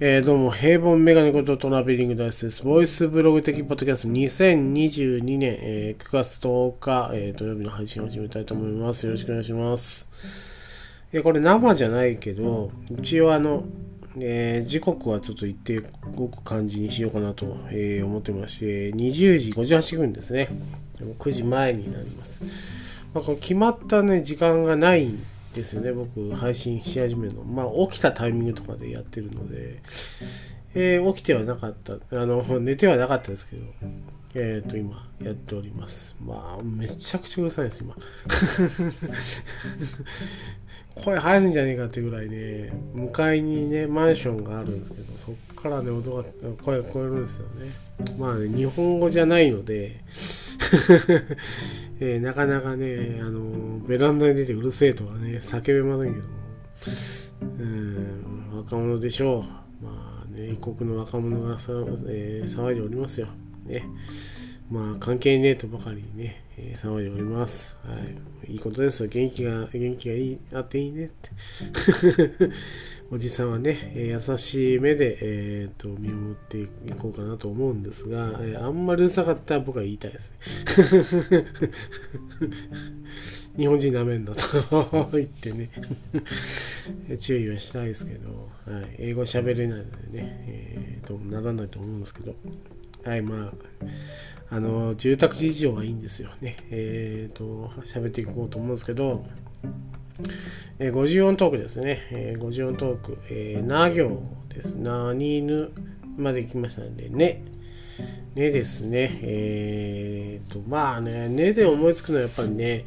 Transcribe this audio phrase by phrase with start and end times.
[0.00, 2.62] えー、どうも、平凡メガネことトラベリングダイスです。
[2.62, 9.06] ボイスブログ的ポッドキャスト2022年、えー、9月10日、えー、土曜日の配信を始めたいと思います。
[9.06, 10.08] よろしくお願いします。
[11.12, 13.64] えー、これ生じゃないけど、一応あの、
[14.20, 15.80] えー、時刻はちょっと一定
[16.16, 20.48] 動く感じにしようかなと、えー、思ってまして、20時58分ですね。
[21.18, 22.44] 9時前になります。
[23.14, 25.20] まあ、この決まったね、時間がないん
[25.54, 27.42] ですよね、僕、配信し始めるの。
[27.42, 29.80] まあ、起きたタイミングとかでやってるので、
[30.74, 33.62] えー、起きてはなかった、あの、寝てはなかったですけど、
[34.34, 36.16] えっ、ー、と、今、やっております。
[36.24, 37.96] まあ、めちゃくちゃうるさいです、今。
[40.94, 46.24] 声入るんじゃねえかっていうぐらいね、向かいにね、マンションがあるんですけど、そっからね、音が、
[46.62, 47.70] 声が聞こえるんですよね。
[48.18, 50.00] まあね、日本語じゃないので、
[52.00, 56.34] えー、なかなかね、あのベランダに出てうるせえとはね、叫べませんけども、
[57.58, 59.84] うん、若者でしょう。
[59.84, 61.72] まあね、異国の若者がさ、
[62.08, 63.28] えー、騒いでおりますよ。
[63.66, 63.84] ね。
[64.70, 67.78] まあ、関係ねえとばかりにね、えー、騒いでおります。
[67.84, 67.96] は
[68.46, 68.52] い。
[68.52, 69.08] いいことですよ。
[69.08, 71.30] 元気が、元気がいい、あっていいねって。
[73.10, 80.32] おじさんはね、え、優しい目で、えーと、見守っていこうかなと思うんですが、え、あんまりうるさかったら僕は言いたいです
[81.30, 81.46] ね。
[83.56, 85.68] 日本人なめんだと言ってね
[87.18, 92.36] 注意はしたいですけど、はい、英語喋れないのでね、えー、とならないと思うんですけど、
[93.04, 93.52] はい、ま
[94.50, 96.56] あ、あの、住宅事情はいいんですよね。
[96.70, 99.26] えっ、ー、と、喋っていこうと思うんですけど、
[100.80, 102.06] えー、54トークですね。
[102.12, 104.74] えー、54トーク、えー、な行です。
[104.74, 105.72] なにぬ
[106.16, 107.42] まで来ましたので、ね。
[108.36, 109.18] ねですね。
[109.22, 112.84] えー、と、まあね、ねで思いつくのはやっぱりね、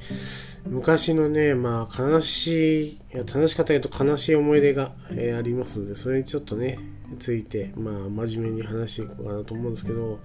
[0.70, 6.80] 昔のね、まあ悲しい、いや楽しかったけど悲しい思い出が、えー、ありますので、それにちょっとね、
[7.20, 7.94] ついて、まあ
[8.26, 10.20] 真面目に話していこうかなと思うんですけど、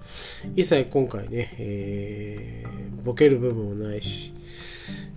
[0.55, 4.33] 一切今回ね、えー、ボケる部分もないし、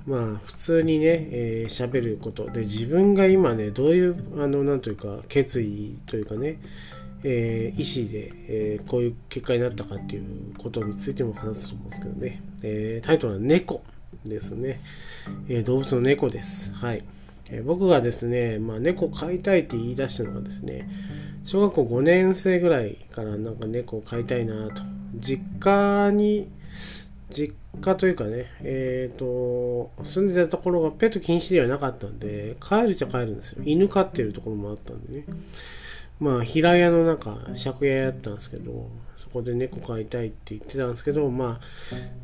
[0.07, 6.59] まあ普通にね、えー、喋ることで自分が今ねどういうあのなんというか決意というかね、
[7.23, 13.83] えー、意思で、えー、こういう結果になったかっていうことについても話すと思うんですけどね、えー、タイトルは猫
[14.25, 14.81] ですね、
[15.49, 16.75] え動物の猫です。
[16.75, 17.03] はい。
[17.51, 20.89] え僕がですね、まあ、猫飼いたいって言い出したのがですね
[21.45, 24.83] 小学校5年生ぐらいからなんか猫飼いたいなと。
[25.15, 26.49] 実家に
[27.31, 33.63] 実家というかね、えっ、ー、と、住んでたところがペット禁止ではなかったんで、帰るっちゃ帰るんですよ。
[33.65, 35.25] 犬飼ってるところもあったんでね。
[36.19, 37.31] まあ、平屋の中、
[37.63, 41.65] 借家やったんですけど、そこで猫飼いたいって言ってたんですけど、まあ、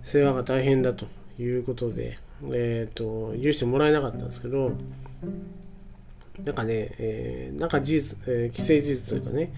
[0.02, 1.06] 世話が大変だと
[1.38, 2.18] いうことで、
[2.52, 4.72] えっ、ー、と、許してもらえなかったんですけど、
[6.44, 9.52] なんかね、えー、なんか事実、えー、既成事実というかね、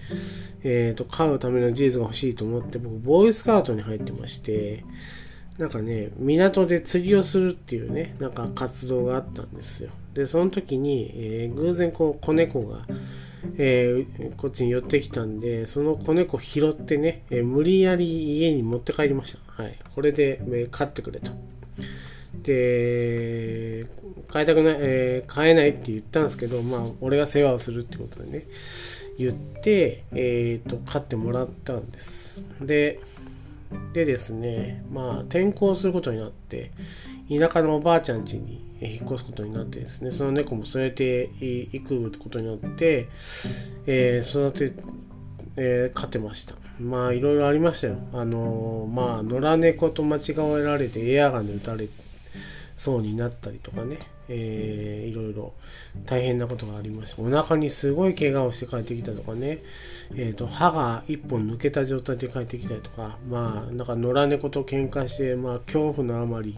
[0.63, 4.85] えっ、ー、と、飼うための事実が欲しいと思って、僕、ボーイスカウトに入ってまして、
[5.59, 9.91] なんかね、港で釣りをするっていうね、なんか活動があったんですよ。
[10.13, 12.87] で、その時に、えー、偶然こう子猫が、
[13.57, 19.61] えー、こっちに寄ってきたんで、その子猫拾ってね、えー、無理やり家に持って帰りました。
[19.61, 19.77] はい。
[19.93, 21.33] これで、え飼ってくれと。
[22.41, 23.85] で、
[24.29, 28.45] 飼いたくない、え飼えないって言ったんですけど、まあ、俺が世話をするってことでね、
[29.17, 32.45] 言って、えっ、と、飼ってもらったんです。
[32.61, 33.01] で、
[33.93, 36.71] でですね、まあ、転校することになって、
[37.29, 43.07] 田舎のおばあちゃん家に引っ越すことになってですね、その猫も連れて行くことになって、
[43.85, 44.73] えー、育て、
[45.57, 46.55] えー、飼ってました。
[46.79, 47.97] まあ、いろいろありましたよ。
[48.13, 50.21] あのー、まあ、野良猫と間違
[50.59, 52.08] えられてエアガンで撃たれて
[52.79, 55.53] そうになったりとかね、えー、いろいろ
[56.05, 57.21] 大変なことがありました。
[57.21, 59.61] お腹にすごい怪我をして帰ってきたとかね、
[60.15, 66.57] えーと、歯が1本抜けた状態で帰ってきたりとか、まあ、なんか野良猫と喧嘩して、まあ、恐怖のあまり、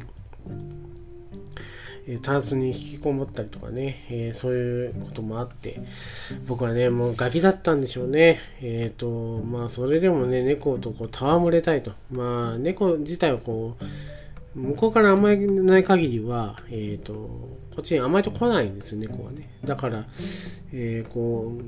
[2.05, 5.81] えー、タンスに引きこもったりとかね、えー、そういうこともあって、
[6.46, 8.40] 僕はね、もうガキだったんでしょうね。
[8.61, 11.93] えっ、ー、と、まあ、それでもね、猫とこう戯れたいと。
[12.11, 13.84] まあ、猫自体はこう、
[14.55, 17.49] 向こうから甘えない限りは、えっ、ー、と、こ
[17.79, 19.49] っちに甘えてこないんですよ、猫はね。
[19.63, 20.05] だから、
[20.73, 21.63] えー、こう、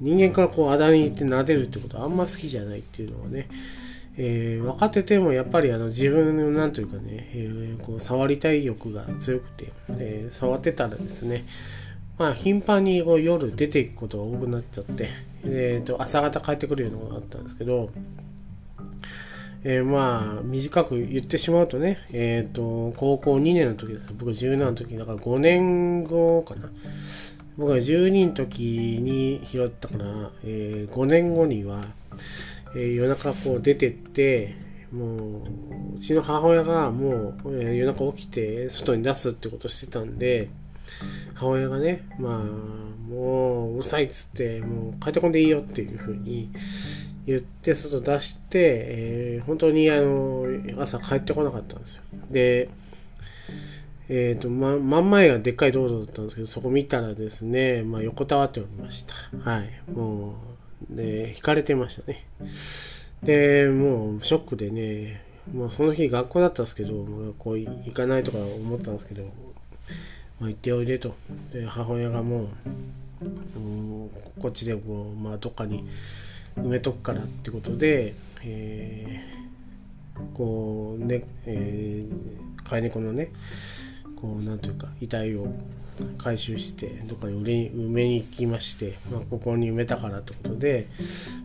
[0.00, 3.48] 人間からこう、あだに行って撫でるってことはあんま好きじゃないっていうのはね、
[4.20, 11.44] えー、分かっててもやっぱりあの自分のなんというかね、えー、こう触りたい欲が強くて、えー、触ってたらですね、
[12.18, 15.08] まあ頻繁にこう夜出ていくことが多くなっちゃって、
[15.44, 17.90] えー、と朝方帰ってくるようなことがあったんですけど、
[19.64, 24.12] えー、まあ短く言ってしまうとね、えーと、高校2年の時です。
[24.16, 26.70] 僕17の時だから5年後かな。
[27.56, 31.80] 僕が12の時に拾ったから、えー、5年後には、
[32.76, 34.54] えー、夜中こう出てって
[34.92, 40.48] もううちの母親がもう、えー、夜中起きて外に出すってことしてたんで
[41.34, 42.38] 母親がねまあ
[43.12, 46.50] もううるさいっつってもう帰ってこんでいいよっていうふうに
[47.28, 50.46] 言って外出して、えー、本当にあの
[50.80, 52.70] 朝帰ってこなかったんですよで
[54.08, 59.14] えっ、ー、と、ま、真ん前がでっかい道路だったんですけど、そこ見たらですね、まあ、横たわっておりました。
[59.50, 59.70] はい。
[59.90, 60.34] も
[60.90, 62.26] う、ね、引かれてましたね。
[63.22, 65.22] で、もう、ショックでね、
[65.52, 69.24] もうその日学校だったんですけど、学校行かないとか思ったんですけど、
[70.40, 71.14] まあ、行っておいでと。
[71.52, 72.48] で、母親がもう、
[74.40, 75.86] こっちでこう、まあ、どっかに
[76.62, 78.14] 埋めとくからってことで、
[78.44, 83.30] えー、こうね、えー、飼い猫のね、
[84.20, 85.46] こうなんというか遺体を
[86.18, 90.88] 回収してどっかに埋めに行きまして、まあ、ここに埋めたからってことで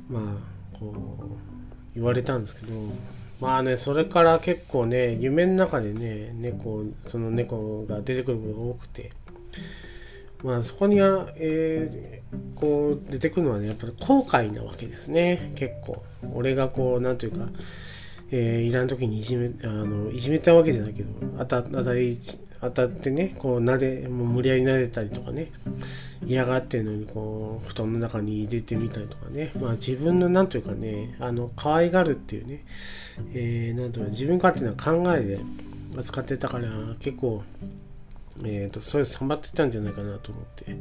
[0.09, 2.73] まあこう言われたんですけど
[3.39, 9.11] まあねそれから結構ね夢の中でね猫その猫が出てくることが多くて
[10.43, 15.53] まあそこには、えー、こう出てくるのはねやっぱり後悔なわけですね。
[15.55, 16.03] 結構。
[16.33, 17.47] 俺がこうなんというか
[18.35, 22.17] えー、いらん時にいじめあのいじめたわけじゃないけどあたあたり
[22.61, 25.51] 当たってねこうなでもう無理やり撫でたりとかね
[26.25, 29.51] 嫌がってるのにこう布団の中に入れてみたりとかね。
[29.61, 32.65] まあ自分の何というかねあの可愛がるっていうね、
[33.33, 35.39] えー、なんというか自分勝手な考えで
[35.95, 36.65] 扱ってたから
[36.99, 37.43] 結構
[38.43, 40.77] えーと、そういうさばってたんじゃないかなと思って、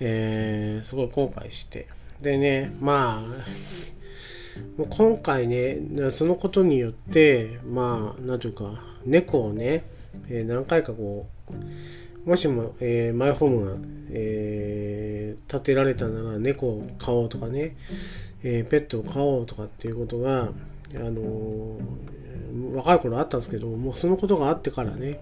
[0.00, 1.86] えー、すごい後悔して。
[2.20, 5.78] でねまあもう今回ね
[6.10, 9.84] そのことによってまあなんというか猫をね
[10.28, 11.26] えー、何回かこ
[12.26, 13.76] うもしも、えー、マイホームが、
[14.10, 17.76] えー、建てられたなら猫を飼おうとかね、
[18.42, 20.50] えペットを飼おうとかっていうことが、
[20.94, 21.78] あの
[22.74, 25.20] 若い頃あったんですけどもうそのことがあってからね、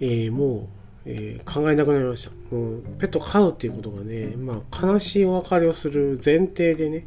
[0.00, 0.68] えもう、
[1.06, 7.06] え考えなくなりましたもうペット飼うっていうことがね、まあ、悲しいお別れをする前提でね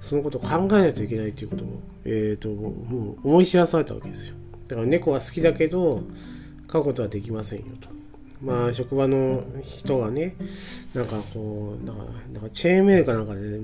[0.00, 4.34] そのことを考えないといけないっていうことを、えーともう思い知らされたわけですよ
[4.68, 6.02] だから猫は好きだけど
[6.66, 7.90] 飼うことはできませんよと。
[8.42, 10.34] まあ職場の人がね
[10.94, 13.58] なんかこうなんかなんかチェーンメールかなんかで、ね、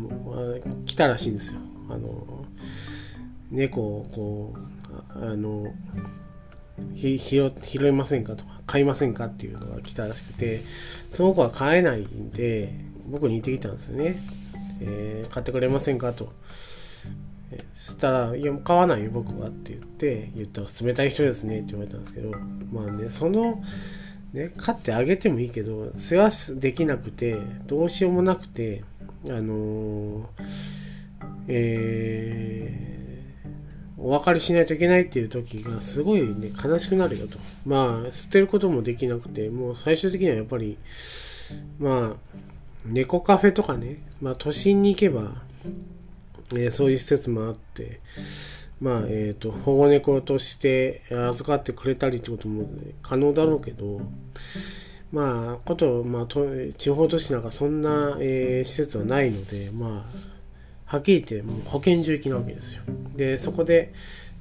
[0.87, 1.61] 来たらしいんですよ。
[1.89, 2.45] あの
[3.51, 5.73] 猫をこうあの
[6.95, 10.63] 拾拾いませんかとか買いませんかっていうのが来たらしくて
[11.11, 12.75] その子は買えないんで
[13.09, 14.23] 僕に言ってきたんですよね。
[14.81, 16.33] えー、買ってくれませんかと。
[17.75, 22.31] そしたら「いやもう買わないよ僕は」って言って言ったら「冷たい人ですね」って言われたんですけど
[22.71, 23.63] まあねその
[24.33, 28.85] ね買ってあげてもいいけど世話できなくてどうしようもなくて
[29.31, 30.25] あのー、
[31.49, 32.98] えー、
[33.99, 37.39] お別れしないといけないっていう時がすごいね悲しくなるよと。
[37.67, 40.79] まあ捨てることもできなくてもう最終的にはやっぱり
[41.79, 42.37] まあ
[42.87, 45.49] 猫カフェとかねまあ都心に行けば
[46.55, 48.01] えー、そういう施設もあって、
[48.81, 52.69] まあ、えっ、ー、と、保護猫として預かってくれたりってことも
[53.03, 54.01] 可能だろうけど、
[55.13, 56.47] まあ、こと、まあ、と
[56.77, 60.38] 地方都市なんかそんな、えー、施設はないので、まあ、
[60.89, 62.83] はっきり言ってもう保健所行きなわけですよ。
[63.15, 63.93] で、そこで、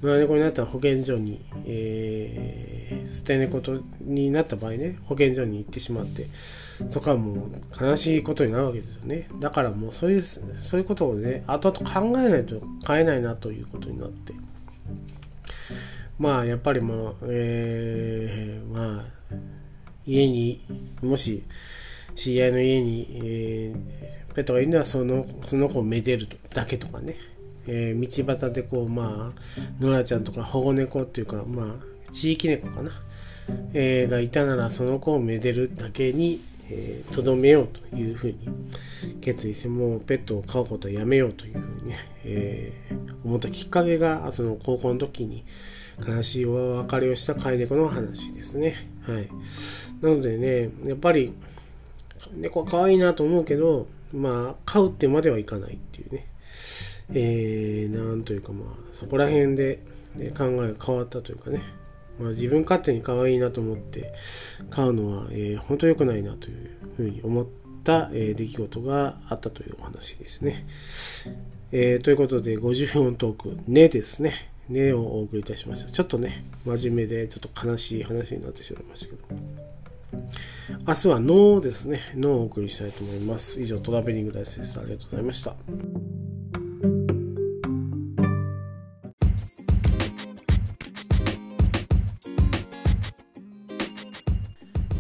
[0.02, 6.26] 野良猫になったら保健所に、えー、捨て猫とになった場合ね、保健所に行ってしまって、
[6.88, 9.28] そこはもう悲しいことになるわけですよね。
[9.42, 14.34] だからもうそういう、そういうことをね、後々考えないと変えないなということになって。
[16.18, 19.36] まあ、やっぱりまあ、えー、まあ、
[20.06, 20.64] 家に、
[21.02, 21.44] もし、
[22.18, 27.16] 知り合いの家に、えー、ペットがいるのはその、その子をめでるだけとかね。
[27.70, 32.92] えー、道端でこう、まあ、ノラちゃんとか保護猫っていうか、まあ、地域猫かな。
[33.74, 36.42] えー、がいたならその子をめでるだけに
[37.14, 38.38] とど、めようというふうに
[39.22, 45.46] 決意してもうペットを飼うことはやめようというふうにね、えー、思ったきっかけがその高校の時に
[46.06, 48.76] 悲しいお別れをした飼い猫の話ですね。
[49.04, 49.30] はい、
[50.02, 51.34] なのでねやっぱり
[52.34, 56.28] 猫は可愛いなと思うけどまあ飼うってまではいかないっていうね、
[57.14, 59.80] えー、なんというかまあそこら辺で、
[60.16, 61.62] ね、考えが変わったというかね
[62.20, 64.14] まあ、自分勝手に可愛いなと思って
[64.70, 67.48] 買うのは、えー、本当良くないなというふうに思っ
[67.84, 70.66] た、えー、出来事があったというお話ですね。
[71.72, 74.34] えー、ということで50音トーク「ね」ですね。
[74.70, 75.92] ねをお送りいたしました。
[75.92, 79.42] ちょっとね、真面目でちょっと悲しい話になってしまいましたけど。
[80.86, 82.02] 明日はノーですね。
[82.16, 83.62] ノーをお送りしたいと思います。
[83.62, 84.82] 以上、トラベリングダイスでした。
[84.82, 85.56] ありがとうございました。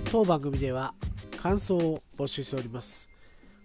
[0.09, 0.95] 当番組では
[1.41, 3.07] 感想を募集しております。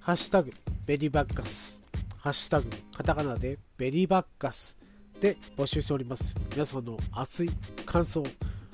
[0.00, 0.52] ハッシュタグ
[0.86, 1.80] ベリーバッカス、
[2.18, 4.76] ハッシュタグカタカナでベリーバッカス
[5.20, 6.34] で募集しております。
[6.50, 7.50] 皆さんの熱い
[7.86, 8.22] 感想、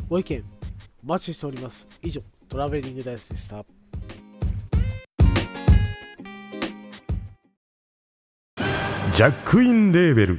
[0.08, 0.42] ご意見
[1.04, 1.86] お待ちしております。
[2.02, 3.64] 以上、トラベリングダイスでした。
[9.12, 10.38] ジャックインレーベル。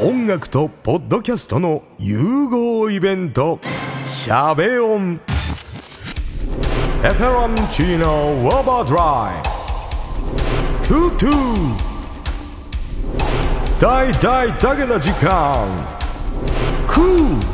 [0.00, 3.60] 音楽とポッドキャストの融合イベント
[4.06, 5.20] 「シャベオン」
[7.04, 9.42] 「エフェロンチーノウォーバードライ」
[10.88, 11.76] 「トゥトゥ」
[13.80, 15.66] 大大だけな時間。
[16.88, 17.53] クー。